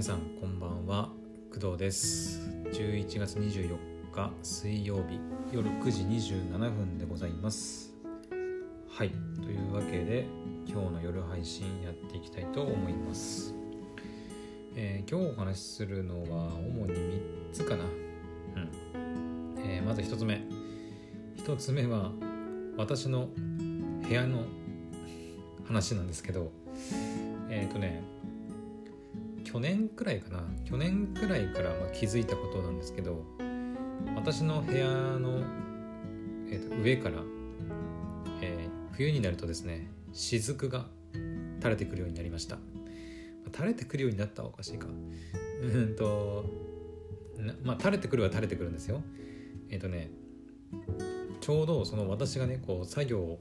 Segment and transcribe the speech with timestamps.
[0.00, 1.10] 皆さんこんばんは。
[1.52, 2.40] 工藤です。
[2.72, 3.76] 11月24
[4.10, 5.20] 日水曜日
[5.52, 7.92] 夜9時27分でございます。
[8.88, 9.10] はい。
[9.42, 10.26] というわけで
[10.66, 13.54] 今日の夜配信やっていきたいと思います、
[14.74, 17.20] えー今日お話しするのは主に3
[17.52, 17.84] つかな。
[17.84, 17.88] う
[18.58, 20.42] ん、えーまず1つ目。
[21.36, 22.10] 1つ目は
[22.78, 24.44] 私の部屋の
[25.66, 26.50] 話なんですけど。
[27.50, 28.02] えっ、とね
[29.50, 30.44] 去年くらいかな。
[30.64, 33.24] 去年くらいからま気づいたことなんですけど
[34.14, 35.42] 私の部屋の、
[36.48, 37.16] えーと上から、
[38.42, 40.86] えー冬になるとですね雫が
[41.58, 42.58] 垂れてくるようになりました。
[43.52, 44.86] 垂れてくるようになったはおかしいか。
[45.62, 46.44] うんと
[47.64, 49.02] まあ垂れてくるは垂れてくるんですよ。
[49.70, 50.10] えっ、とね
[51.40, 53.40] ちょうどその私がねこう作業を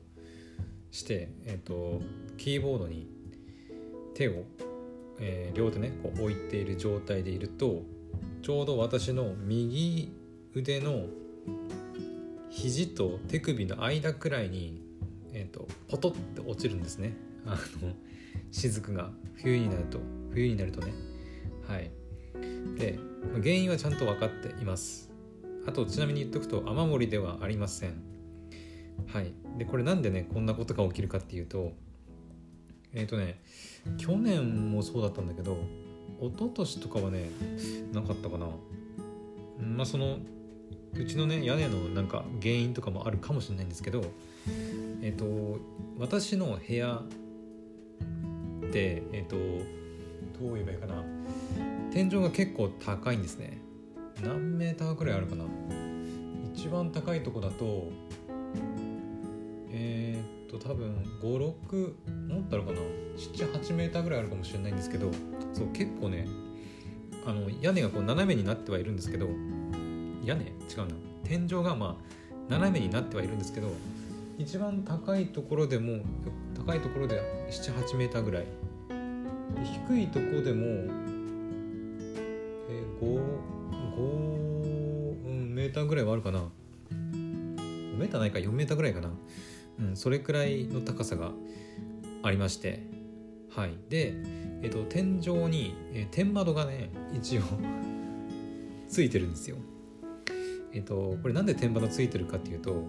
[0.91, 2.01] して、えー、と
[2.37, 3.07] キーボードに
[4.15, 4.45] 手を
[5.19, 7.83] えー両手ねこう置いている状態でいると
[8.41, 10.11] ちょうど私の右
[10.53, 11.05] 腕の
[12.49, 14.81] 肘と手首の間くらいに、
[15.33, 17.15] えー、とポトって落ちるんですね。
[17.45, 17.93] あの
[18.51, 19.11] 雫が。
[19.41, 19.99] 冬になると。
[20.31, 20.93] 冬になるとね。
[21.67, 21.91] はい。
[22.77, 22.99] で
[23.41, 25.11] 原因はちゃんと分かっています。
[25.67, 28.01] あとちなみに言っとくと雨漏りではありません。
[29.07, 29.33] はい。
[29.57, 31.73] でこれなんでねこんなことが起きるかっていうと
[32.93, 33.39] えっ、とね
[33.97, 35.57] 去年もそうだったんだけど
[36.19, 37.29] 一昨年とかはね
[37.93, 38.47] なかったかな。
[39.59, 40.17] うんまあその
[40.93, 44.03] うちのね屋根のなんか原因とかもあるかもしれないんですけど
[45.01, 45.59] えっ、と
[45.99, 47.03] 私の部屋
[48.65, 49.35] ってえっ、と
[50.39, 51.03] どう言えばいいかな。
[51.91, 53.59] 天井が結構高いんですね。
[54.23, 55.45] 何メーターくらいあるかな。
[56.53, 57.89] 一番高いとこだと
[59.71, 61.93] えーっと多分56
[62.27, 62.79] もっとあるかな
[63.17, 65.11] ？78メーターぐらいあるかもしれないんですけど
[65.53, 66.27] そう結構ね
[67.25, 69.27] あの屋根がこう斜めになってはいるんですけど
[70.23, 70.45] 屋根？
[70.45, 70.87] 違うな。
[71.23, 72.03] 天井がまあ
[72.49, 73.71] 斜めになってはいるんですけど
[74.37, 76.03] 一番高いところでも
[76.55, 77.21] 高いところで
[77.51, 78.45] 78メーターぐらい。
[79.89, 80.65] 低いとこでも、
[82.69, 83.19] え、5,
[83.97, 86.39] 5、メーターぐらいはあるかな。
[86.91, 89.09] 5メーターないか4メーターぐらいかな。
[89.79, 91.31] うん、それくらいの高さが
[92.23, 92.83] ありまして
[93.55, 93.71] はい。
[93.89, 94.13] で、
[94.61, 97.41] えっと天井に、えー天窓がね一応
[98.87, 99.57] ついてるんですよ。
[100.71, 102.83] えっとこれなんで天窓ついてるかっていうと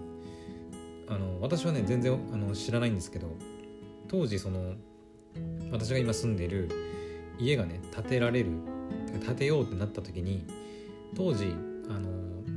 [1.07, 3.35] あの私はね全然あの知らないんですけど
[4.07, 4.75] 当時その
[5.71, 6.69] 私が今住んでいる
[7.39, 8.51] 家がね建てられる
[9.25, 10.45] 建てようってなった時に
[11.15, 11.55] 当時
[11.89, 12.09] あの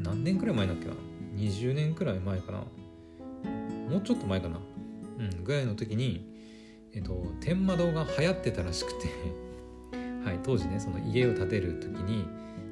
[0.03, 0.93] 何年くらい前だっけな
[1.37, 2.65] ？20年くらい前かな？
[3.89, 4.59] もうちょっと前かな。
[5.19, 6.27] うんぐらいの時に
[6.93, 9.09] えっと天窓が流行ってたらしくて。
[10.25, 12.25] はい当時ねその家を建てる時に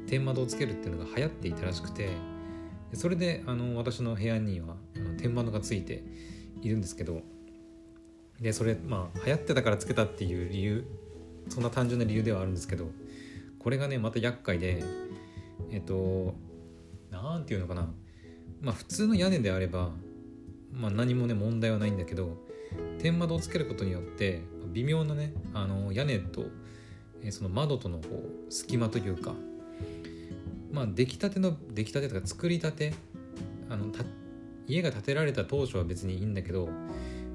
[0.06, 2.10] 天窓をつけるっていうのが流行っていたらしくて。
[2.94, 6.04] それであの私の部屋にはあの天窓がついて
[6.60, 7.22] いるんですけど。
[8.40, 10.84] でそれまあ流行ってたからつけたっていう理由
[11.48, 12.90] そんな単純な理由ではあるんですけど。
[13.58, 14.82] これがねまた厄介で
[15.70, 16.34] えっと
[17.10, 17.92] なんていうのかな。
[18.60, 19.92] まあ普通の屋根であれば
[20.72, 22.36] まあ何もね問題はないんだけど
[22.98, 26.46] 天窓をつけることによって微妙なねあの屋根と
[27.30, 28.08] その窓とのこ
[28.48, 29.34] う隙間というか
[30.72, 32.94] まあ出来たての出来たてとか作りたて
[33.68, 34.04] あのた
[34.66, 36.68] 家が建てられた当初は別にいいんだけど、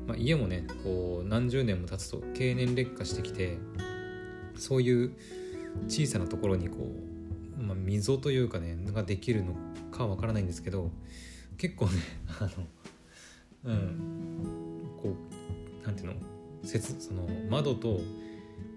[0.08, 3.58] まあ、家もねこう何十年も経つと経年劣化してきて
[4.56, 5.12] そういう
[5.88, 6.78] 小さなところにこ
[7.59, 9.53] う、まあ、溝というかねができるの
[9.92, 10.90] かわからないんですけど
[11.58, 11.92] 結構ね
[12.40, 12.50] あの
[13.67, 14.89] うん。
[15.01, 15.13] こ
[15.83, 16.13] うなんていうの
[16.63, 18.00] 接その窓と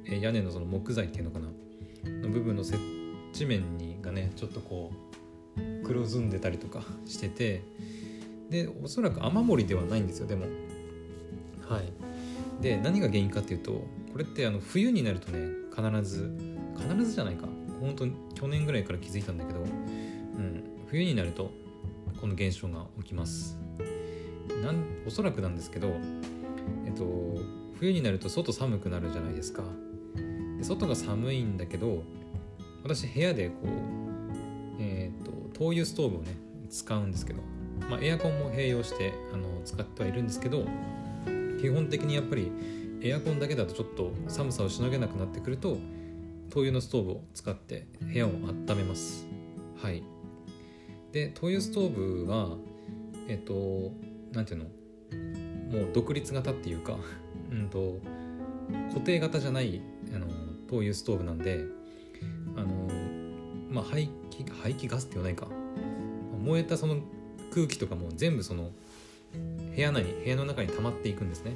[0.04, 1.48] えー屋根のその木材っていうのかな？
[2.28, 2.78] の部分の接
[3.32, 4.92] 地面にがねちょっとこ
[5.56, 7.62] う黒ずんでたりとかしてて
[8.50, 10.46] でおそらく雨漏りではないんですよでも。
[11.66, 11.92] はい。
[12.62, 13.72] で何が原因かっていうと
[14.12, 16.36] これってあの冬になるとね必ず
[16.76, 17.48] 必ずじゃないか。
[17.80, 21.50] 本当に去年ぐらいから気づいたんだけど、うん、冬になると
[22.20, 23.56] この現象が起きます
[24.62, 25.94] なんおそらくなんですけど
[26.86, 27.04] えっと
[27.78, 29.62] 冬になると外寒くなるじゃないですか。
[30.58, 32.02] で外が寒いんだけど
[32.82, 33.68] 私部屋でこう
[34.78, 36.36] えっと灯油ストーブをね
[36.68, 37.42] 使うんですけど、
[37.88, 40.66] まあ、エアコンも併用してあの使ってはいるんですけど
[41.60, 42.50] 基本的にやっぱり
[43.02, 45.78] エアコンだけだとちょっと寒さをしのげなくなってくると
[46.50, 49.26] 灯油のストーブを使って部屋を温めます。
[49.82, 50.02] はい。
[51.12, 52.56] で灯油ストーブは
[53.28, 53.92] えっと
[54.32, 54.64] なんていうの？
[55.78, 56.96] もう独立型っていうか
[57.50, 58.00] うんと
[58.88, 59.80] 固定型じゃない
[60.14, 60.26] あの
[60.68, 61.64] 灯油ストーブなんで
[62.56, 62.88] あの
[63.70, 65.48] まあ排気排気ガスって言わないか。
[66.42, 66.96] 燃えたその
[67.52, 68.70] 空気とかも全部その
[69.76, 71.52] 部屋内部屋の中に溜まっていくんですね。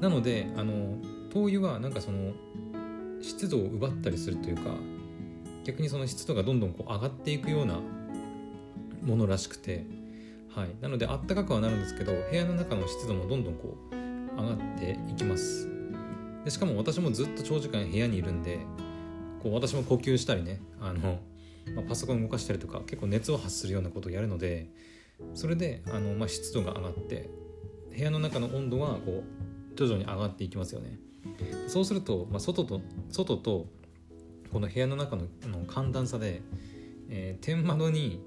[0.00, 0.98] なのであの
[1.30, 2.32] 灯油はなんかその
[3.20, 4.62] 湿度を奪ったりするというか
[5.64, 7.80] 逆にその湿度がどんどんこう上がっていくような
[9.02, 9.84] ものらしくて、
[10.54, 15.68] はい、なのであったかくはなるんですけど部屋の中の湿度もどんどんこう上がっていきます。
[16.44, 18.60] でしかも私もずっと長時間部屋にいるんで
[19.42, 21.18] こう私も呼吸したりねあの、
[21.74, 24.68] まあ、パソコン動かしたりとか結構熱を発するようなことをやるので
[25.32, 27.30] それであの、まあ、湿度が上がって
[27.96, 29.24] 部屋の中の温度はこ
[29.72, 30.98] う徐々に上がっていきますよね。
[31.66, 32.80] そうすると、まあ、外と
[33.10, 33.66] 外と
[34.52, 36.42] この部屋の中のの寒暖差で、
[37.08, 38.22] えー、天窓に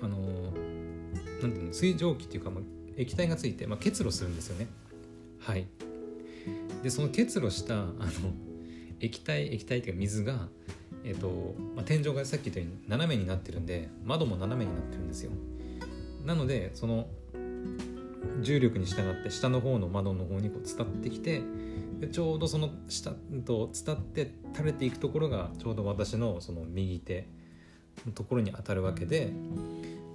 [0.00, 0.16] あの
[1.42, 2.62] なんていうの水蒸気っていうか、まあ、
[2.96, 4.68] 液体がついて、まあ、結露するんですよね。
[5.38, 5.66] はい。
[6.82, 7.88] でその結露したあの
[9.00, 10.48] 液体液体っていうか水が、
[11.04, 15.32] えーとまあ、天井がさっき言ったように斜めになってるんで窓も斜めになってるんですよ。
[16.24, 17.08] なのでその
[18.42, 21.42] 重力に従って下の方の窓の方にこう伝ってきて
[22.12, 23.12] ちょうどその下
[23.44, 27.26] と伝って垂れていくところがちょうど私のその右手
[28.06, 29.32] のところに当たるわけで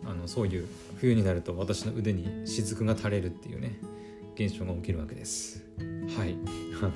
[0.08, 0.68] あのそういう
[0.98, 3.80] 冬になると私の腕に雫が垂れるっていうね
[4.36, 5.64] 現象が起きるわけです。
[6.18, 6.36] はい。
[6.82, 6.92] あ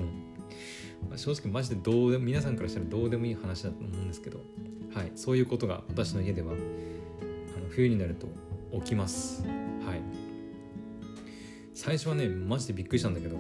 [1.11, 4.39] の正直マジでどうでも皆さんからしたらどうでもいい話だと思うんですけど
[4.94, 5.11] はい。
[5.15, 6.59] そういうことが私の家ではあの
[7.69, 8.27] 冬になると
[8.79, 9.44] 起きます。
[9.44, 10.01] はい。
[11.73, 13.38] 最初はねマジでびっくりしたんだけど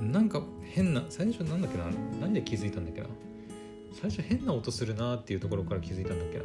[0.00, 1.84] なんか変な最初なんだっけな？
[2.20, 3.08] 何で気づいたんだっけな？
[4.00, 6.44] 最初変な音するなっていうところから気づいたんだっけな？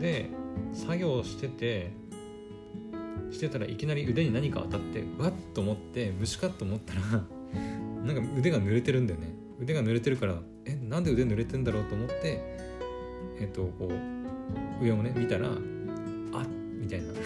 [0.00, 0.30] で
[0.72, 1.92] 作業してて
[3.30, 7.00] してたらいきなり腕に何か当たってわっと思って虫かと思ったら
[8.04, 9.34] なんか腕が濡れてるんだよね。
[9.60, 12.40] 腕が濡れてるからえなんで腕濡れてんだろうと思って
[13.38, 15.56] えっとこう上をね見たらあっ
[16.78, 17.08] みたいな。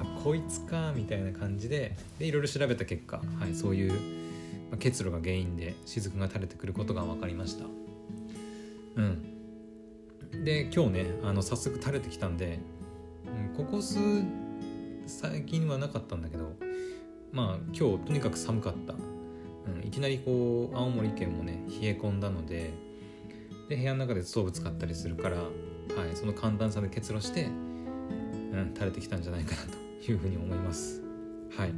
[0.00, 3.96] あこいつかみたいな感じででいろいろ調べた結果、はい、そういう、ま
[4.74, 7.64] あ、結露が原因で雫が垂れてくることが分かりました。
[8.96, 9.31] うん。
[10.32, 12.58] で今日ねあの早速垂れてきたんで、
[13.26, 13.98] うん、ここ数
[15.06, 16.52] 最近はなかったんだけど
[17.32, 22.72] まあ今日とにかく寒かった、うん、いきなりこう青森県もね冷え込んだので
[23.68, 31.00] で部屋の中でストーブ使ったりするから、はい、その寒暖差で結露して、うん、垂れてきたんじゃないかなというふうに思います。
[31.56, 31.72] はい。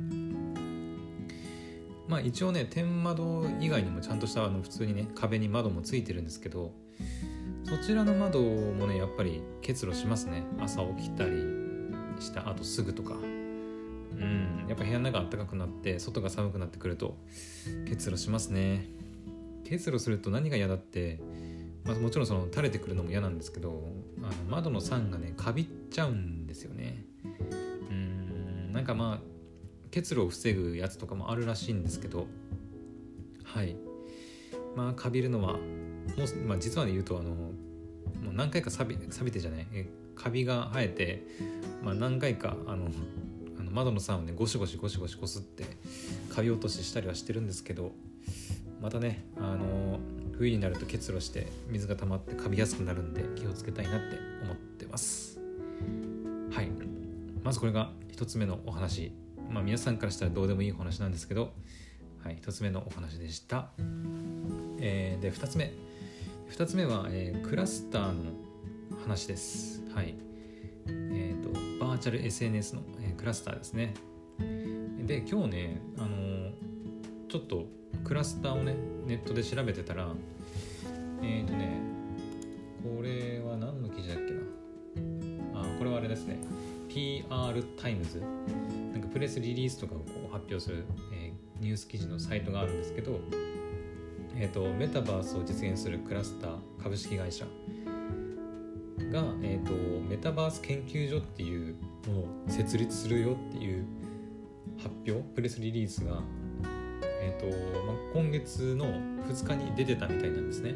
[2.08, 6.72] まあ一応ね天窓以外にもちゃんとしたあの普通にね壁に窓もついてるんですけど
[7.64, 10.44] そちらの窓もねやっぱり結露しますね。
[10.60, 11.32] 朝起きたり
[12.20, 13.14] したあとすぐとか。
[13.14, 14.66] うん。
[14.68, 17.16] やっぱ部屋の中暖かくなって外が寒くなってくると
[17.88, 18.86] 結露しますね。
[19.64, 21.20] 結露すると何が嫌だって、
[21.84, 23.82] まあ、もちろんその垂れてくるのも嫌なんですけど
[24.22, 27.04] あの窓の酸がねかびっちゃうんですよね。
[27.90, 28.72] うん。
[28.72, 29.34] なんかまあ
[29.90, 32.26] 結露を防ぐやつとかもあるらしいんですけど。
[33.42, 33.76] はい。
[34.76, 35.58] まあかびるのは
[36.16, 37.50] もう、まあ、実はね言うとあのも
[38.30, 41.22] う何回か錆び錆びてじゃないえカビが生えて、
[41.82, 42.88] まあ、何回かあの
[43.58, 45.64] あの窓の酸をねゴシゴシゴシゴシこすって
[46.28, 47.92] カビ落とししたりはしてるんですけど
[48.80, 49.98] またねあの
[50.36, 55.38] 冬になると結露して水が溜まってカビやすくなるんで気をつけたいなって思ってます
[56.50, 56.68] はい
[57.42, 59.12] まずこれが1つ目のお話
[59.50, 61.52] まあ皆さんからしたらどうでもいいお話なんですけど
[62.22, 63.68] はい1つ目のお話でした
[64.80, 65.72] えー、で2つ目
[66.50, 68.32] 2つ目は、えー、クラスターの
[69.04, 69.82] 話です。
[69.94, 70.14] はい。
[70.86, 71.50] えーと、
[71.84, 73.94] バーチャル SNS の、えー、クラスターですね。
[75.06, 76.52] で今日ね、あのー、
[77.28, 77.66] ちょっと
[78.04, 78.74] クラスターをね
[79.06, 80.08] ネットで調べてたら
[81.22, 81.78] えっ、とね
[82.82, 84.40] これは何の記事だっけな。
[85.60, 86.38] あこれはあれですね。
[86.88, 88.20] PR TIMES。
[88.92, 93.18] なんかプレスリリースとかをこう発表する、えー、ニュース記事のサイトがあるんですけど
[94.36, 97.46] えーとメタバースを実現するクラスター株式会社
[99.14, 99.72] が、えーと、
[100.08, 101.76] メタバース研究所っていう
[102.06, 103.86] ものを設立するよっていう
[104.78, 106.20] 発表プレスリリースが、
[107.02, 107.46] えーと
[107.86, 110.74] まあ、今月の2日に出てたみたいなんですね。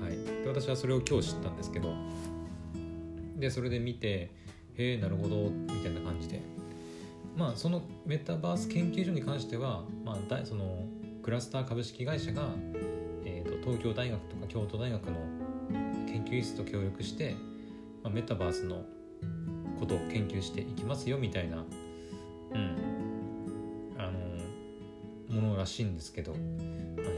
[0.00, 1.94] はい、で私はそれを今日知ったんですけど
[3.36, 4.30] でそれで見て
[4.76, 6.40] へえなるほどみたいな感じで
[7.36, 10.84] まあそのメタバース研究所に関しては、まあ、その
[11.22, 12.48] クラスター株式会社が、
[13.24, 15.16] えーと東京大学とか京都大学の
[16.06, 17.36] 研究室と協力して、
[18.02, 18.84] まあ、メタバースの
[19.78, 22.76] ことを研究していきますよみたいな、うん、
[23.98, 24.10] あ
[25.30, 26.40] のものらしいんですけどはい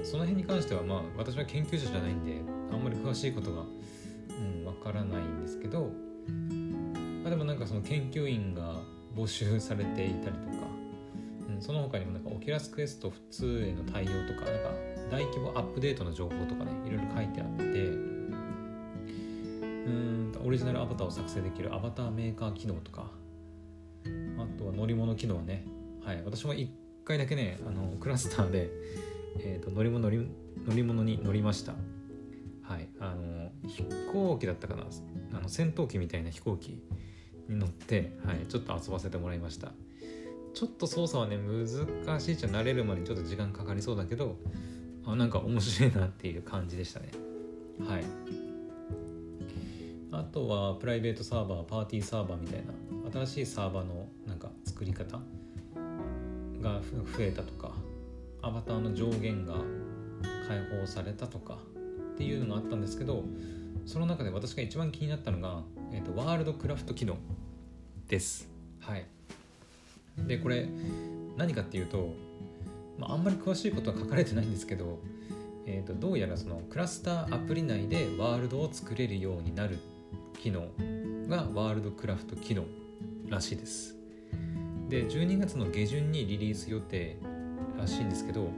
[0.05, 2.41] その辺に関してはまあ私は研究者じゃないんで
[2.73, 5.91] あんまり詳しいことが分からないんですけど、
[7.23, 8.83] まあ、でもなんかその研究員が
[9.17, 10.64] 募集されていたりとか、
[11.65, 14.71] その他にもなんか Oculus Quest 2 への対応とかなんか
[15.11, 17.65] 大規模アップデートの情報とかねいろいろ書いてあって。
[19.87, 23.11] うんオリジナルアバターを作成できるアバターメーカー機能とか。
[24.05, 25.65] あとは乗り物機能ね。
[26.05, 26.23] はい。
[26.27, 26.69] 私も1
[27.07, 28.71] 回だけねあのクラスターで、
[29.41, 31.73] えーと、乗り物乗り物に乗りました。
[32.63, 32.89] はい。
[33.01, 34.85] あの飛行機だったかな。
[35.33, 36.83] あの戦闘機みたいな飛行機
[37.49, 39.73] に乗って、はい、ちょっと遊ばせてもらいました。
[40.55, 44.37] ちょっと操作はね難しいっちゃ慣れるまでちょっと時間かかりそうだけど
[45.05, 47.09] あなんか面白いなっていう感じでしたね。
[47.87, 48.05] はい。
[50.13, 55.19] あとはプライベートサーバーパーティーサーバーみたいな新しいサーバーのなんか作り方
[56.61, 56.81] が
[57.17, 57.73] 増えたとか
[58.41, 59.55] アバターの上限が
[60.47, 61.59] 解放されたとか
[62.15, 63.25] っていうのがあったんですけど
[63.87, 67.17] その中で私が一番気になったのが、えーと、ワールドクラフト機能
[68.09, 68.49] です。
[68.81, 69.14] はい。
[70.19, 70.69] でこれ
[71.37, 72.15] 何かっていうと、
[72.99, 74.99] まあ、あんまり詳しいことは書かれてないんですけど、
[75.67, 79.79] えーと、どうやらそのクラスターアプリ内でワールドを作れるようになる
[80.41, 80.69] 機能
[81.29, 82.65] がワールドクラフト機能
[83.29, 83.97] らしいです。
[84.89, 87.17] で12月の下旬にリリース予定
[87.79, 88.51] らしいんですけど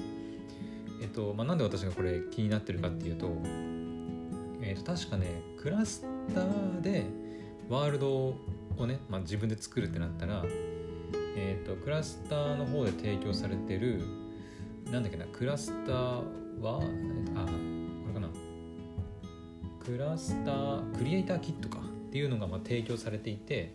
[1.00, 3.30] えっとまあ、なんで私がこれ気になってるかっていうと,、
[4.62, 7.04] えっと確かねクラスターで
[7.68, 8.34] ワールド
[8.78, 10.44] をね、まあ、自分で作るってなったら、
[11.36, 14.02] えっとクラスターの方で提供されてる
[14.90, 15.94] なんだっけなクラスター
[16.60, 16.80] は
[17.34, 18.28] あこれかな。
[19.84, 21.78] Cluster Creator Kitか。
[22.06, 23.74] っていうのがまあ提供されていて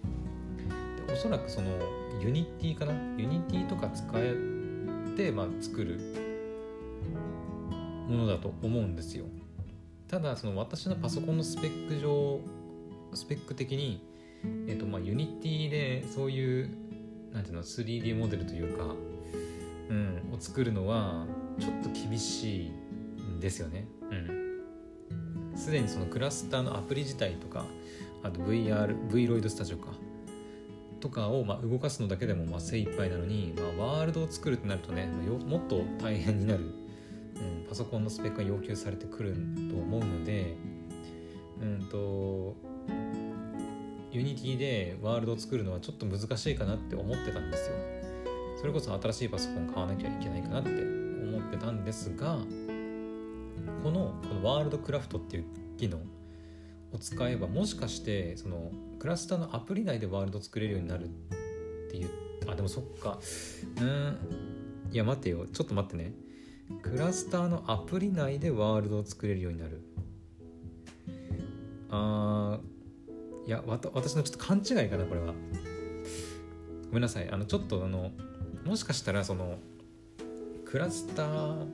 [1.06, 1.70] でおそらくその
[2.20, 2.94] Unity かな。
[3.18, 4.36] Unity とか使え
[5.16, 6.00] て、まあ、作る
[8.08, 9.26] ものだと思うんですよ。
[10.08, 12.40] ただその私のパソコンのスペック上
[13.14, 14.04] スペック的に、
[14.68, 16.70] えーとまあ、ユニティでそういう
[17.34, 18.96] なんていうの 3D モデルというか、
[19.90, 21.26] うん、を作るのは
[21.60, 22.70] ちょっと厳しい
[23.22, 23.88] んですよね。
[24.10, 27.66] うん、すでにそのクラスターのアプリ自体とか
[28.24, 29.88] あと VR、Vroid スタジオか
[31.00, 40.56] とかをまあ動かすのだけでもまあ精一杯なのに、まあ、ワールドを作るってなるとねもっと大変になる、うん、パソコンのスペックが要求されてくると思うので
[41.62, 42.56] うんと
[44.12, 47.76] Unity でワールドを作るのはちょっと難しいかなって思ってたんですよ。
[48.60, 52.38] それこそ新しいパソコン買わなきゃいけないかなって思ってたんですが
[53.84, 55.46] このこのワールドクラフトっていう
[55.78, 55.98] 機能
[56.94, 61.08] を使えばもしかしてそのクラスターのアプリ内でワールド作れるようになるっ
[61.90, 62.10] ていう
[62.48, 63.20] あでもそっか。
[63.80, 64.18] うん。
[64.92, 65.46] いや待ってよ。
[65.52, 66.14] ちょっと待ってね。
[66.82, 69.82] クラスターのアプリ内でワールドを作れるようになる。
[71.90, 72.81] あー
[73.46, 75.34] いや私のちょっと勘違いかなこれは。
[76.88, 77.30] ごめんなさい。
[77.30, 78.12] あのちょっとあの
[78.66, 79.58] もしかしたらその
[80.66, 81.66] クラスター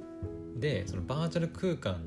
[0.57, 2.01] でそのバーチャル空間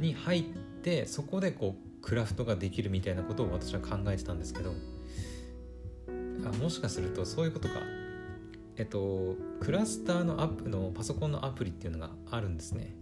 [0.00, 0.42] に入っ
[0.82, 4.72] てそこでこうクラフトができるみたいなことを私は考えてたんですけど
[6.44, 7.74] あもしかするとそういうことか。
[8.78, 12.94] えっとクラスターのアップのパソコンのアプリっていうのがあるんですね。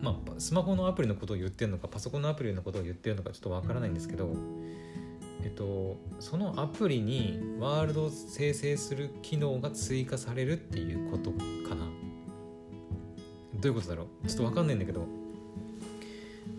[0.00, 4.34] まあスマホのアプリのことを言ってるのかパソコンのアプリのことを言ってるのかちょっとわからないんですけど
[5.42, 11.86] えっとそのアプリにワールドを生成する機能が追加されるっていうことかな。
[13.60, 14.26] どういうことだろう？
[14.26, 15.06] ちょっとわかんないんだけど。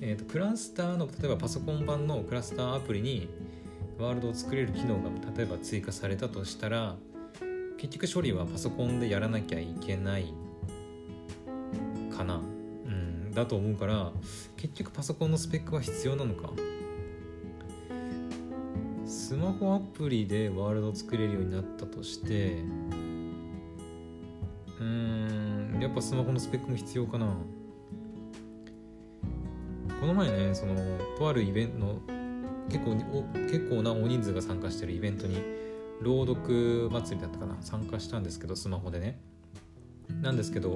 [0.03, 3.29] えーと、クラスターの例えばパソコン版のクラスターアプリに
[3.99, 6.95] ワールドを作れる機能が例えば追加されたとしたら
[7.77, 10.33] 結局処理はパソコンでやらなきゃいけない
[12.17, 12.41] かな。
[13.33, 14.11] だと思うから
[14.57, 16.51] 結局パソコンのスペックは必要なのか。
[19.05, 22.63] スマホアプリでワールド作れるようになったとして
[24.79, 24.85] うー
[25.77, 27.35] んやっぱスマホのスペックも必要かな。
[29.99, 30.75] この前ねその
[31.17, 32.01] とあるイベントの
[32.69, 32.95] 結構
[33.43, 35.37] 結構な大人数が参加してるイベントに
[36.01, 39.19] 朗読祭りだったかな参加したんですけどスマホでね。
[40.21, 40.75] なんですけど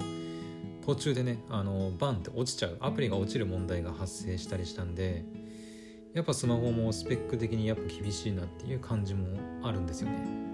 [0.85, 5.25] 途中でねあのバンって落ちちゃうアプリが落ちる問題が発生したりしたんで
[6.13, 9.27] やっぱスマホもスペック的にやっぱ厳しいなっていう感じも
[9.63, 10.45] あるんですよね。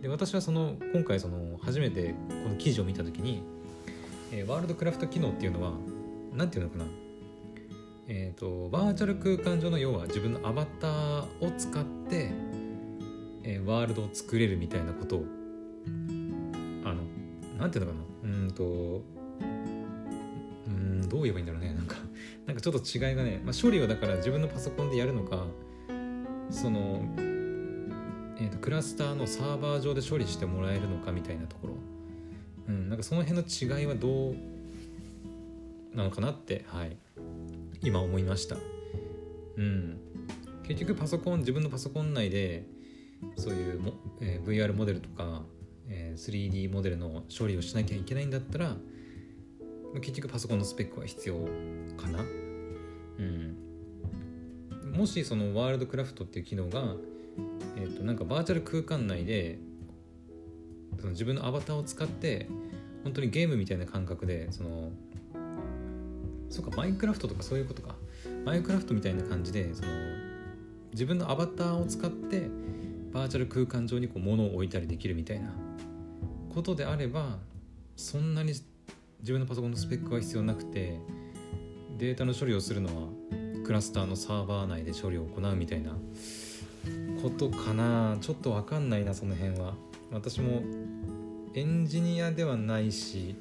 [0.00, 3.42] で私はその今回その初めてこの記事を見た時に、
[4.32, 5.72] えー、ワールドクラフト機能っていうのは
[6.32, 6.90] 何て言うのかな。
[8.06, 12.32] えーと、バーチャル空間上の要は自分のアバターを使って、
[13.42, 15.24] えー、ワールドを作れるみたいなことを
[16.84, 17.02] あの
[17.58, 18.13] なんていうのかな。
[18.54, 19.02] と
[20.66, 21.74] うんどう言えばいいんだろうね。
[21.74, 21.96] なんか
[22.46, 25.46] なんかちょっと違いがね、まあ、処理はだから自分のパソコンでやるのか
[26.50, 27.00] その、
[28.38, 31.74] えーと、クラスターのサーバー上で処理してもらえるのかみたいなところ、
[32.68, 34.36] うん、なんかその辺の違いはどう
[35.94, 36.96] なのかなってはい。
[37.84, 38.56] 今思いました。
[39.56, 39.98] うん。
[40.66, 42.64] 結局パソコン自分のパソコン内で
[43.36, 45.42] そういうも、えー、VR モデルとか、
[45.88, 48.76] えー、3D モデルの処理をしなきゃいけないんだったら
[50.00, 51.36] 結局パソコンのスペックは必要
[51.96, 52.20] かな。
[53.18, 53.56] うん。
[54.92, 56.96] もしそのワールドクラフトっていう機能が
[57.76, 59.58] え、ー、となんかバーチャル空間内で
[60.98, 62.48] その自分のアバターを使って
[63.02, 64.90] 本当にゲームみたいな感覚でその
[66.48, 67.96] そうかマインクラフトとかそういうことか。
[68.44, 69.88] マインクラフトみたいな感じでその
[70.92, 72.48] 自分のアバターを使って
[73.12, 75.63] バーチャル空間上にこう物を置いたりできるみたいな。
[76.54, 77.38] ことであれば
[77.96, 80.98] そんなに自分のパソコンのスペックは必要なくて
[81.98, 83.08] データの処理をするのは
[83.64, 85.92] クラスターのサーバー内で処理を行うみたいな
[87.22, 88.18] ことかな。
[88.20, 89.72] ちょっと分かんないなその辺は。
[90.12, 90.62] 私も
[91.54, 93.34] エンジニアではないし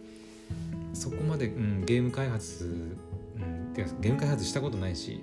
[0.94, 2.94] そこまで、うん、ゲーム開発、
[3.36, 5.22] うん、てかゲーム開発したことないし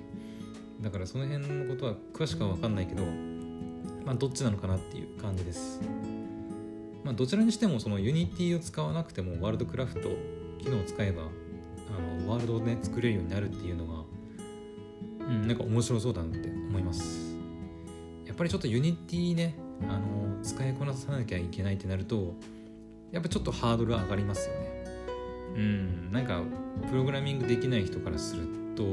[0.81, 3.05] だからその辺のことは詳しくは分かんないけど
[4.05, 5.81] まあどっちなのかなっていう感じです。
[7.05, 10.11] まあどちらにしてもその Unity を使わなくてもワールドクラフト
[10.59, 14.05] 機能を使えばあのワールドをね作れるようになるっていうのが
[15.27, 17.31] うんなんか面白そうだなって思います。
[18.27, 22.35] やっぱりちょっと Unity ねあの使いこなさなきゃいけないってなると
[23.13, 24.85] やっぱちょっとハードル上がりますよね。
[25.57, 26.43] うんなんか
[26.89, 28.43] プログラミングできない人からする
[28.77, 28.85] と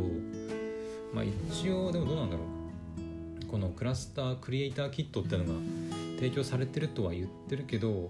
[1.14, 3.46] まあ一応でもどうなんだろう。
[3.48, 5.52] この Cluster Creator Kit ってのが
[6.18, 8.10] 提供されてるとは言ってるけど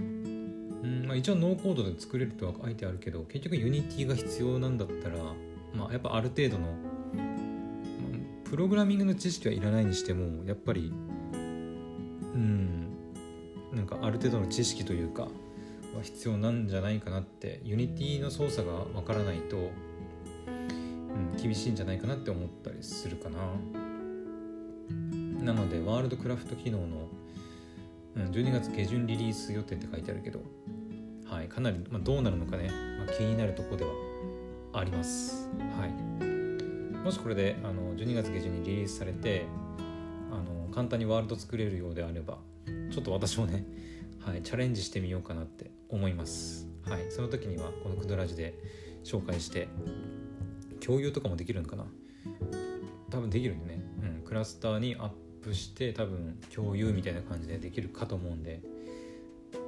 [0.00, 5.16] うんまあ、一応ノーコードで作れるとは書いてあるけど結局 Unity が必要なんだったら、
[5.74, 6.72] まあ、やっぱある程度の、ま
[7.24, 10.92] あ、プログラミングの知識はいらないにしてもやっぱり
[12.22, 12.88] うん
[13.72, 15.30] なんかある程度の知識というかは
[16.02, 23.38] 必要なんじゃないかなって Unity の操作がわからないと、うん、厳しいんじゃないかなって思ったりするかな。
[25.42, 27.08] なのでワールドクラフト機能の
[28.26, 30.40] 12月下旬リリース予定って書いてあるけど、
[31.24, 33.90] はい、かなり、まあ、どうなるのかね、まあ、気になるとこでは
[34.72, 35.48] あります。
[35.78, 36.24] はい、
[37.04, 39.46] もしこれであの12月下旬にリリースされて
[40.30, 42.38] あの簡単にワールド作れるようであれば
[42.90, 43.64] ちょっと私もね、
[44.20, 46.68] はい、チャレンジしてみようかなって思います。
[46.84, 48.54] はい、その時にはこのクドラジで
[49.04, 49.68] 紹介して
[50.84, 51.86] 共有とかもできるのかな
[53.10, 55.10] 多分できるんでね、うん、クラスターにアッ
[55.48, 58.60] プして多分共有みたいな感じでできるかと思うんで。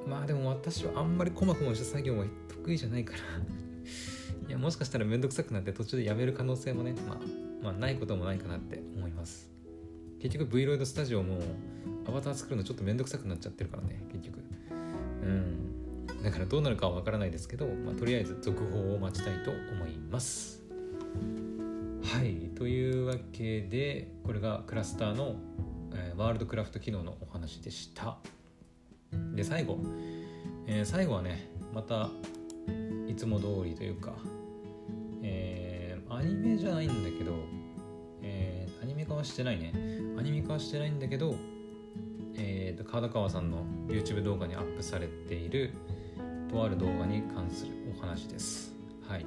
[0.07, 3.19] まあでも私はあんまり細々した作業は得意じゃないから。
[4.47, 7.19] いやもしかしたら面倒くさくなって途中でやめる可能性もね、まあ、
[7.63, 9.49] まあないこともないかなって思います。
[10.19, 11.39] 結局 v ロイドスタジオも
[12.07, 14.39] アバター作るのちょっと面倒くさくなっちゃってるからね結局。
[15.23, 16.23] うん。
[16.23, 20.61] だからどうなるかはわからないですけど、まあ、とりあえず続報を待ちたいと思います。
[22.03, 22.49] はい。
[22.55, 25.35] というわけでこれがクラスターの
[25.93, 28.17] えー、ワールドクラフト機能のお話でした。
[29.35, 29.77] で最後、
[30.67, 32.09] えー、最後はねまた
[33.07, 34.13] いつも通りというか、
[35.21, 37.33] えー、アニメじゃないんだけど、
[38.21, 39.73] えー、アニメ化はしてないね。
[40.17, 41.35] アニメ化はしてないんだけど、
[42.35, 45.73] えーと、川川さんの YouTube 動画にアップされている
[46.49, 48.73] とある動画に関するお話です。
[49.07, 49.25] はい。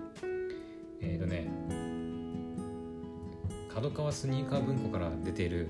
[1.00, 1.50] えっ、ー、とね
[3.68, 5.68] 角川スニーカー文庫から出ている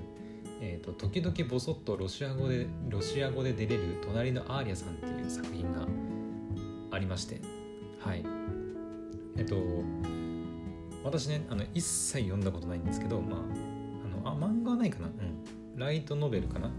[0.61, 5.85] えーと、時々ボソッとロシア語でロシア語で出れる「隣のアーリアさん」っていう作品が
[6.91, 7.41] ありまして
[7.99, 8.23] はい。
[9.37, 9.55] えっ、ー、と
[11.03, 13.39] 私ねあの一切読んだことないんですけどまあ
[14.25, 15.07] あのあ漫画はないかな？
[15.07, 15.77] うん。
[15.77, 16.67] ライトノベルかな？
[16.67, 16.71] う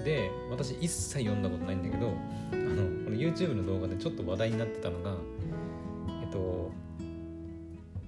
[0.00, 0.04] ん。
[0.04, 2.08] で私一切読んだことないんだけど
[2.52, 5.16] あのこの YouTube の動画でちょっと話題になってたのが
[6.22, 6.70] えっと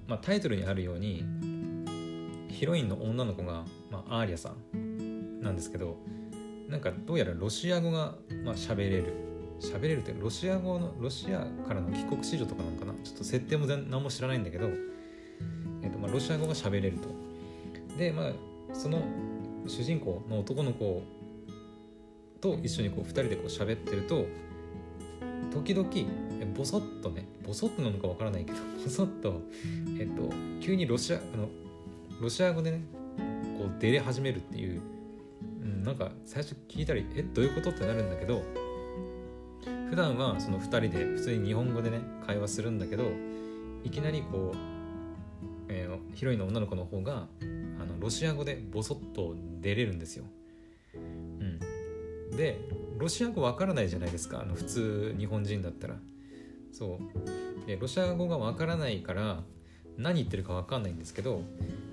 [0.07, 1.23] まあタイトルにあるように
[2.49, 3.65] ヒロインの女の子が、
[4.07, 5.97] まあ、アーリアさんなんですけど
[6.69, 9.13] なんかどうやらロシア語が、まあ、喋れる。
[9.59, 12.93] 喋れるってロシア語のロシアからの帰国子女とかなのかな？
[13.01, 14.67] ちょっと設定も全何も知らないんだけど、
[15.81, 17.07] えーとまあ、ロシア語が喋れると。
[17.97, 18.33] でまあ
[18.73, 19.01] その
[19.65, 21.01] 主人公の男の子
[22.41, 24.25] と一緒にこう2人でこう喋ってると
[25.51, 25.89] 時々
[26.57, 29.43] ボソッとねボソッとなのかわからないけどボソッと
[29.97, 30.29] えっと
[30.61, 31.47] 急にロシアあの
[32.19, 32.81] ロシア語でね
[33.63, 34.81] こう出れ始めるっていう、
[35.61, 37.69] うん、なんか最初聞いたりえどういうこと？
[37.69, 38.43] ってなるんだけど
[39.89, 43.05] 普段はその2人で普通に日本語でね会話するんだけど
[43.85, 44.57] いきなりこう、
[45.69, 50.25] えー、ヒロインの女の子の方があのロシア語でボソッと出れるんですよ。
[50.95, 51.59] うん、
[52.35, 52.59] で
[52.97, 55.95] ロシア語わからないじゃないですかあの普通日本人だったら。
[56.73, 59.43] そうでロシア語がわからないから
[59.97, 61.43] 何言ってるか分かんないんですけど、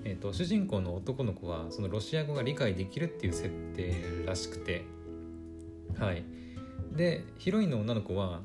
[0.03, 3.93] えーと、主人公の男の子はそのロシア語が理解できるっていう設定
[4.25, 4.85] らしくて
[5.97, 6.23] はい。
[6.91, 8.41] でヒロインの女の子は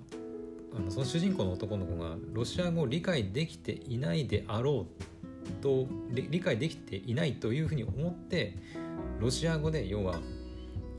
[0.76, 8.56] あのその主人公の男の子がロシア語を理解できていないであろうと理解できていないというふうに思って
[9.18, 10.20] ロシア語で要は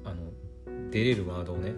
[0.04, 0.32] あの
[0.90, 1.74] 出れるワードをね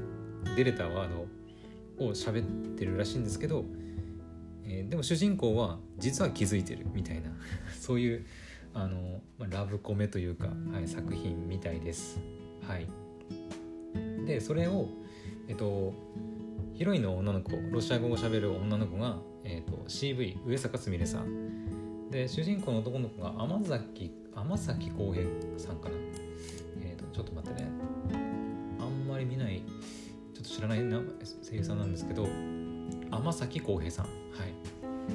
[0.55, 2.45] 出れたワードを喋っ
[2.77, 3.65] てるらしいんですけど
[4.69, 7.31] えー、でも主人公は実は気づいてるみたいな
[7.79, 8.25] そういう
[8.73, 12.19] あの、まあ、ラブコメというか、はい、作品みたいです。
[12.67, 12.87] はい、
[14.25, 14.87] でそれを、
[15.47, 15.93] えっと、
[16.73, 22.09] ヒロインの女の子ロシア語をしゃべる女の子が、えっと、CV 上坂すみれさん。
[22.09, 25.25] で主人公の男の子が天崎天崎浩平
[25.57, 25.95] さんかな、
[26.81, 27.69] えっと、ちょっと待ってね。
[28.79, 29.61] あんまり見ない
[30.33, 31.01] ちょっと知らないな
[31.43, 32.25] 声優さんなんですけど
[33.11, 34.09] 天崎浩平さん、は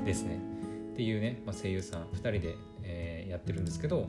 [0.03, 0.41] い、ですね。
[0.93, 2.03] っていうね、まあ、声優さん。
[2.13, 2.57] 2人で、えー、
[3.35, 4.07] やってるんですけど、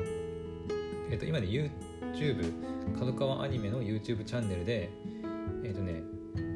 [1.09, 2.53] えー、と今で YouTube
[2.97, 4.89] 角川アニメの YouTube チャンネルで
[5.63, 6.03] えっ、ー、とね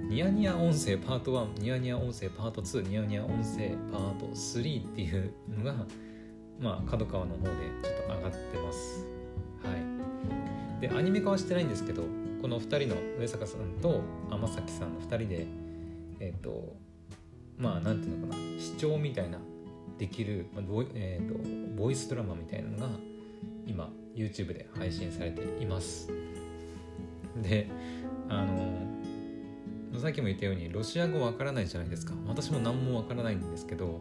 [0.09, 5.85] ニヤニヤ音声パート1ニヤニヤ音声パート2ニヤニヤ音声パート3っていうのが
[6.59, 7.49] まあ角川の方で
[7.83, 9.05] ちょっと上がってます。
[9.63, 9.75] は
[10.77, 10.81] い。
[10.81, 12.03] でアニメ化はしてないんですけど
[12.41, 14.01] この2人の上坂さんと
[14.31, 15.47] 天崎さんの2人で
[16.19, 16.75] えっ、ー、と
[17.57, 19.39] まあなんていうのかな視聴みたいな
[19.99, 22.87] できる、まあボイえーと、ボイスドラマみたいなのが
[23.67, 26.09] 今 YouTube で配信されています
[27.35, 27.67] で
[28.29, 33.99] あのさっきも言ったようにロシア語わからないじゃないですか私も何もわからないんですけど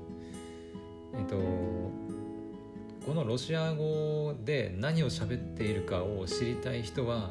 [1.18, 7.30] えっ、とこのロシア語で何を喋っているかを知りたい人は、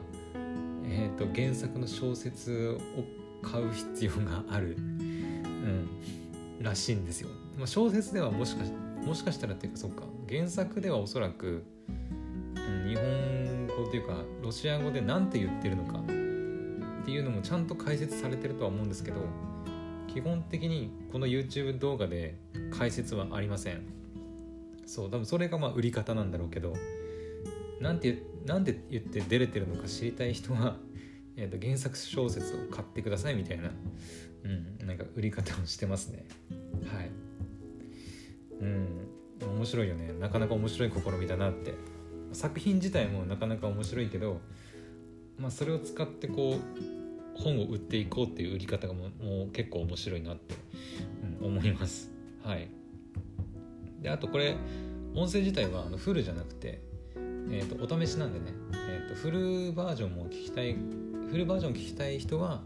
[0.84, 5.90] えーと原作の小説を買う必要がある、うん、
[6.60, 7.30] らしいんですよ。
[7.58, 8.72] まあ、小説ではもしかし
[9.04, 10.04] もしかしたらっていうかそっか。
[10.30, 11.64] 原作ではおそらく、
[12.86, 16.04] 日本語っていうかロシア語で何て言ってるのかっ
[17.06, 19.22] ていうのもちゃんと解説されてるとは思うんですけど
[20.08, 22.36] 基本的にこの YouTube 動画で
[22.78, 23.82] 解説はありません。
[24.86, 26.74] そう多分それがまあ売り方なんだろうけど
[27.82, 30.78] なんてなんで言って出れてるのか知りたい人は、
[31.36, 33.72] えー、と原作小説を買ってくださいみたいな
[34.48, 36.26] うん、なんか売り方をしてますね。
[36.86, 37.27] はい。
[38.62, 39.08] うん。
[39.40, 40.14] 面白いよね。
[40.20, 41.74] なかなか面白い試みだなって。
[42.34, 44.42] 作品自体もなかなか面白いけど、
[45.38, 50.56] まあ、それを使ってこう本を売っていこうっていう売り方がももう結構面白いなって、
[51.42, 52.12] うん、思います。
[52.44, 52.70] はい。
[54.02, 54.56] であとこれ
[55.16, 56.82] 音声自体はあのフルじゃなくて、
[57.16, 58.54] えーと、お試しなんでね、
[58.90, 60.76] えーと、とフルバージョンも聞きたい
[61.32, 62.62] フルバージョン聞きたい人は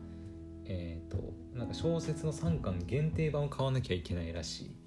[0.65, 4.81] えっ、ー、となんか小説の3巻限定版を買わなきゃいけないらしい。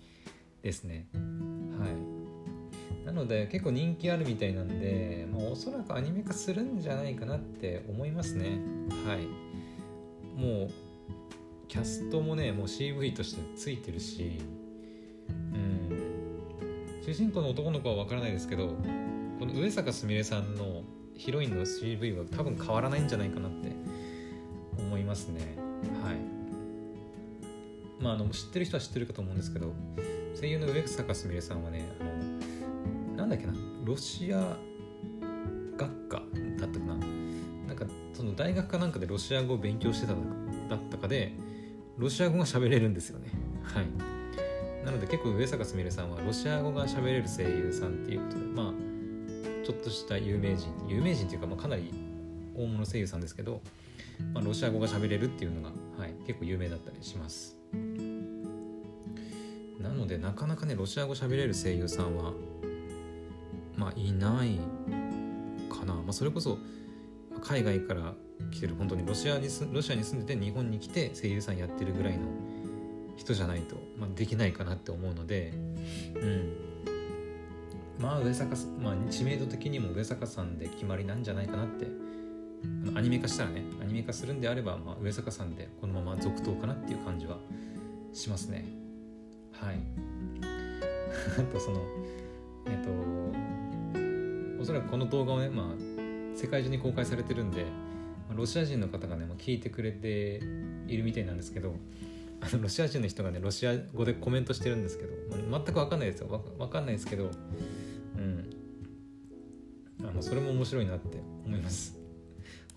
[0.64, 1.06] ですね。
[1.12, 3.06] はい。
[3.06, 8.58] なので結構人気あるみたいなんで、まあ、おそらくアニメ化するんじゃないかなって思いますね。
[9.06, 9.28] はい。
[10.40, 10.70] もう
[11.68, 14.40] キャストもねもう CV としてついてるし
[15.28, 17.02] うん。
[17.04, 18.68] 主人公の男の子は分からないですけど
[19.38, 20.82] この上坂すみれさんの
[21.14, 23.70] ヒロインの CV は多分変わらないんじゃないかなって
[24.78, 25.40] 思いますね。
[26.02, 26.33] はい。
[28.04, 29.72] まあ、あの知ってる人は知ってるかと思うんですけど
[30.38, 34.58] 声優の植坂すみれさんはねあのなんだっけなロシア
[35.78, 36.22] 学科
[36.58, 36.94] だったかな。
[37.66, 41.32] なんかその大学かなんかでロシア語を勉強してただったかで
[41.96, 43.30] ロシア語が喋れるんですよね。
[43.62, 44.84] はい。
[44.84, 51.90] なので結構上坂すみれさんはロシア語が喋れる声優さんっていうことでまあちょっとした有名人有名人っていうか、まあ、かなり
[52.54, 53.62] 大物声優さんですけど、
[54.34, 57.63] まあ、ロシア語が喋れるっていうのが、はい、結構有名だったりします。
[60.16, 62.32] でなかなかねロシア語喋れる声優さんは
[63.76, 64.58] まあいない
[65.68, 66.58] かな、まあ、それこそ
[67.42, 68.14] 海外から
[68.52, 72.28] 来てる本当にロシアにロシアに住んでて日本に来て声優さんやってるぐらいの
[73.16, 75.52] 人じゃないと、まあ、できないかなって思うので
[76.14, 76.52] うん。
[77.98, 81.86] まあ上坂まあ知名度的にも上坂さんで決まりなんじゃないかなって
[82.96, 87.38] アニメ化したらねアニメ化するんであれば、まあ、上坂さんでこのまま続投かなっていう感じは
[88.12, 88.83] しますね。
[89.60, 89.78] はい。
[91.38, 91.80] あとその
[92.66, 92.90] えっ、と
[94.62, 97.66] おそらくこの動画をねまあ世界中に公開されてるんで
[98.34, 100.40] ロシア人の方がねもう聞いてくれて
[100.88, 101.74] いるみたいなんですけど
[102.40, 105.10] あのロシア人の人がねロシア語でコメントしてるんですけど、
[105.50, 106.44] まあ、全く分かんないですよ。
[106.58, 107.30] 分かんないですけど
[108.16, 108.50] うん。
[110.02, 111.96] あのそれも面白いなって思います。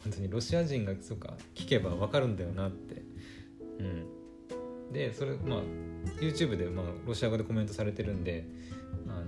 [0.04, 3.04] 本当にロシア人がそうか聞けば分かるんだよなって。
[3.80, 4.94] うん。
[4.94, 5.60] でそれまあ
[6.20, 8.46] YouTube で、まあ、ロシア語でコメントされてるんで
[9.08, 9.26] あの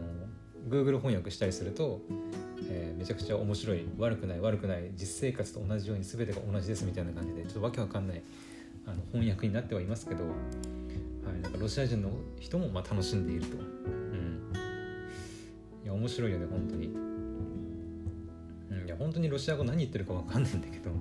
[0.70, 2.02] Google 翻訳したりすると、
[2.70, 8.22] えー、めちゃくちゃ面白い悪くない悪くない実生活と同じように全てが同じですみたいな感じでちょっとわけわかんない
[8.86, 10.30] あの翻訳になってはいますけど、は
[11.38, 14.52] い、なんかロシア人の人もまあ楽しんでいると、うん、
[15.84, 16.88] いや面白いよね本当に、
[18.72, 20.92] うん、いや本当にロシア語何言ってるかわかんないんだけど、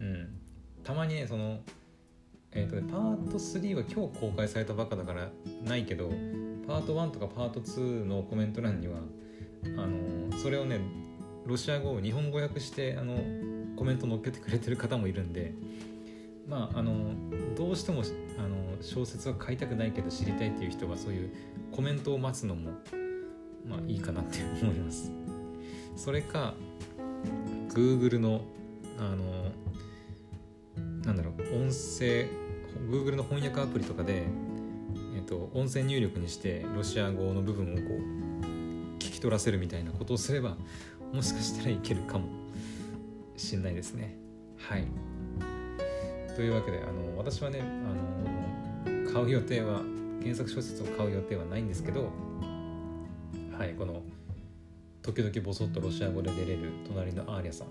[0.00, 0.28] うん、
[0.82, 1.60] たまにねその
[2.56, 5.30] えーとね、パート3は今日公開されたばかだから
[5.62, 6.08] ないけど
[6.66, 8.96] パート1とかパート2のコメント欄には
[9.76, 10.80] あのそれをね
[11.44, 13.18] ロシア語を日本語訳してあの
[13.76, 15.52] コメント載っけてくれてる方もいるんで
[16.48, 17.12] まああの
[17.54, 18.02] どうしても
[18.38, 21.30] あの小説は買いたくないけど知りたいっていう人はそういう
[21.72, 22.70] コメントを待つのも
[23.68, 25.12] まあいいかなって思います。
[25.94, 26.54] それか
[27.68, 28.40] Google の
[28.98, 29.52] あの
[31.04, 32.45] なんだろう音声
[32.90, 34.24] Google の翻訳アプリとかで、
[35.14, 40.56] えーと、音声入力にしてロシア語の部分をこう聞き取らせるみたいなことをすれば
[41.12, 42.26] もしかしたらいけるかも
[43.36, 44.16] しんないですね。
[44.58, 44.86] はい。
[46.34, 49.80] というわけであの私はねあの買う予定は
[50.22, 52.10] 原作小説を買う予定はないんですけど
[53.56, 54.02] はいこの
[55.02, 57.68] 時々ボソッとロシア語で出れる隣のアーリャさん。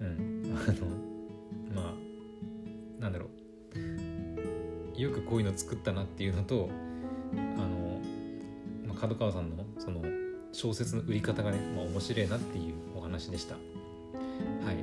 [0.00, 0.58] うん。
[0.58, 1.94] あのまあ
[3.00, 3.39] なんだろう。
[5.00, 6.68] よくこういうの作ったなっていうのと
[7.32, 8.00] あの、
[8.86, 10.02] まあ、角川さんのその
[10.52, 13.54] 小説の売り方がね、まあ、面白いなっていうお話でした。
[13.54, 13.60] は
[14.72, 14.76] い。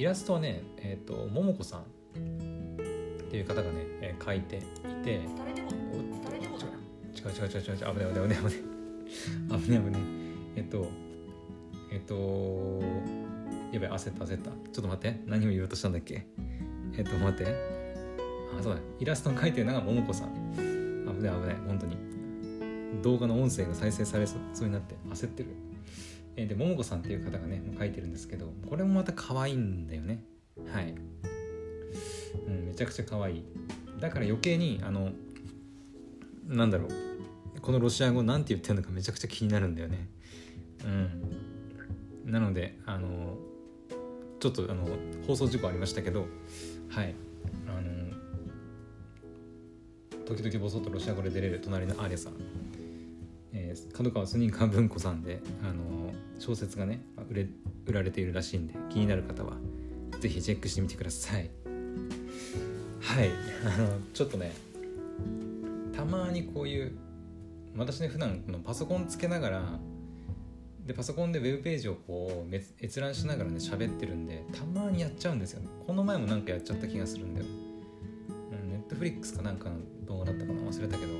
[0.00, 1.84] イラストはねえっ、ー、と桃子さんっ
[3.30, 3.68] ていう方がね、
[4.00, 4.60] えー、描いてい
[5.04, 5.20] て違う
[7.30, 8.52] 違う違う違う違う危ない危ない危ない危ない。
[9.60, 10.00] 危ない危ない。
[10.56, 10.88] えっと
[11.90, 12.14] えっと
[13.72, 14.50] やばい焦った焦った。
[14.50, 15.20] ちょっと待って。
[15.26, 16.26] 何を言おうとしたんだっけ？
[16.96, 17.77] えっと待って
[18.56, 18.80] あそうだ。
[19.00, 20.54] イラストを描いてるのがももこさん。
[20.56, 21.96] 危ない危ない本当に。
[23.02, 25.50] 動画の音声が再生されそうになって焦ってる。
[26.36, 30.22] えでももこさんっていう方がね書いてるんですけどこれもまた可愛いんだよね。
[30.72, 30.94] はい、
[32.46, 33.44] うん、めちゃくちゃ可愛い。
[34.00, 35.10] だから余計にあの
[36.46, 36.88] なんだろう。
[37.60, 40.08] このロシア語なんて言ってるのかめちゃくちゃ気になるんだよね。
[40.84, 42.32] うん。
[42.32, 43.36] なのであの
[44.38, 44.86] ちょっとあの
[45.26, 46.26] 放送事故ありましたけど
[46.88, 47.14] はい。
[50.28, 52.34] 時々ボソッとロシア語で出れる隣のアーリャさん、
[53.54, 57.46] えー、角川スニーカー文庫さんであの小説がね売れ
[57.86, 59.54] 売られているらしいんで気になる方は
[60.20, 61.50] 是非チェックしてみてください。
[63.00, 63.30] はい。
[63.64, 64.52] あのちょっとね
[65.96, 66.92] たまにこういう
[67.76, 69.78] 私ね普段このパソコンつけながら
[70.84, 75.68] でパソコンでウェブページをこう閲覧しながらね喋ってるんでたまにやっちゃうんですよね。
[75.86, 77.46] この前もなんかやっちゃった気がするんだよ、
[78.88, 81.12] ットフリックスかなんかの動画だったかな忘れたけど。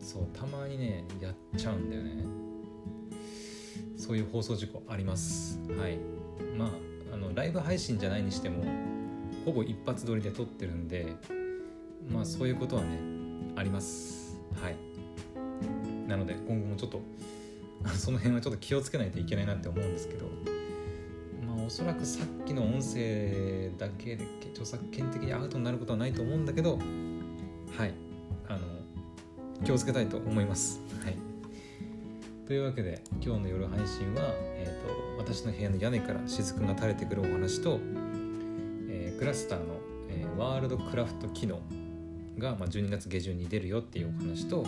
[0.00, 2.24] そうたまにねやっちゃうんだよね。
[3.96, 5.60] そういう放送事故あります。
[5.78, 5.98] はい。
[6.56, 6.68] まあ
[7.14, 8.64] あのライブ配信じゃないにしても
[9.44, 11.14] ほぼ一発撮りで撮ってるんで
[12.10, 12.98] まあそういうことはね
[13.56, 14.38] あります。
[14.60, 14.76] はい。
[16.08, 17.00] なので今後もちょっと
[17.96, 20.53] その辺はちょっと気をつけないといけないなって思うんですけど。
[21.64, 26.78] おそらくさっきの音声だけで著作権的にアウトになることはないと思うんだけど
[27.76, 27.94] はい。
[28.46, 28.60] あの
[29.64, 30.80] 気をつけたいと思います。
[31.02, 31.16] はい。
[32.46, 34.22] というわけで今日の夜配信は、
[34.56, 37.80] えーと、私の部屋の屋根から雫が垂れてくるお話と、
[38.88, 41.60] えー、クラスターの、えー、ワールドクラフト機能
[42.38, 44.64] が、まあ、12月下旬に出るよっていうお話と、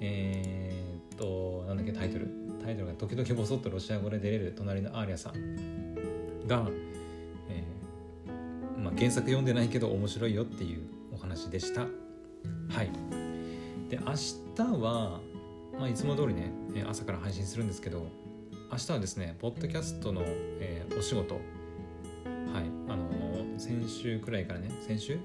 [0.00, 2.49] えーとなんだっけタイトル。
[2.70, 6.66] イトルが時々ボソッとロシア語で出れる隣のアーリャさんが、
[7.48, 11.82] えー、まあ、原作読んでないけど面白いよっていうお話でした。
[11.82, 11.86] は
[12.82, 12.90] い。
[13.88, 15.20] で明日は、
[15.78, 16.52] まあ、いつも通りね
[16.88, 18.06] 朝から配信するんですけど
[18.70, 21.34] 明日はですねポッドキャストの、えー、お仕事。
[21.34, 21.44] はい。
[22.88, 25.18] あのー、先週くらいからね先週、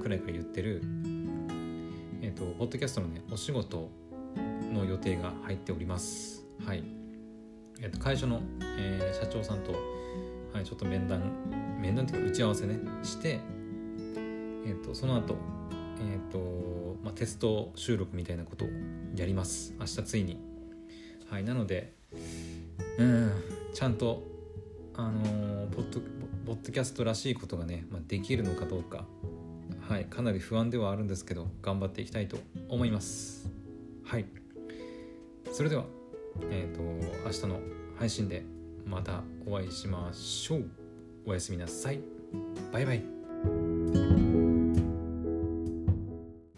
[0.00, 0.82] くらいから言ってる
[2.22, 3.90] えっ、ー、とポッドキャストのねお仕事
[4.72, 6.43] の予定が入っております。
[6.66, 6.82] はい、
[7.82, 8.40] えっと、会社の、
[8.78, 9.72] えー、社長さんと、
[10.52, 11.20] はい、ちょっと面談
[11.78, 13.40] 面談というか打ち合わせねして、
[14.66, 15.36] えっと、その後、
[16.00, 18.68] えっとまあ、テスト収録みたいなことを
[19.14, 20.38] やります明日ついに。
[21.28, 21.92] はい、なので
[22.98, 23.30] うん
[23.74, 24.22] ちゃんと
[24.94, 26.00] あのー、ポッド
[26.46, 29.04] ポッドキャストらしいことがね、まあ、できるのかどうか、
[29.88, 33.50] はい、かなり不安ではあるんですけど頑張っていきたいと思います。
[34.04, 34.26] はい、
[35.52, 35.84] それでは
[36.50, 36.82] えっ、ー、と
[37.24, 37.60] 明日の
[37.98, 38.44] 配信で
[38.86, 40.70] またお会いしましょう。
[41.26, 42.00] おやすみなさい。
[42.72, 44.23] バイバイ。